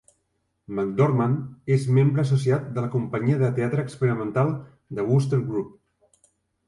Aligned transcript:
McDormand 0.77 1.35
és 1.75 1.85
membre 1.97 2.23
associat 2.25 2.65
de 2.77 2.85
la 2.85 2.91
companyia 2.95 3.37
de 3.43 3.53
teatre 3.59 3.87
experimental 3.89 4.51
The 5.01 5.07
Wooster 5.11 5.45
Group. 5.51 5.77